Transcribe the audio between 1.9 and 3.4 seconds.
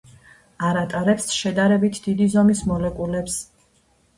დიდი ზომის მოლეკულებს.